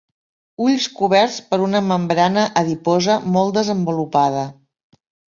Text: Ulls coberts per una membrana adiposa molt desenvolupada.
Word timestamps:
Ulls 0.67 0.85
coberts 0.99 1.35
per 1.51 1.59
una 1.65 1.81
membrana 1.89 2.45
adiposa 2.61 3.17
molt 3.35 3.59
desenvolupada. 3.59 4.47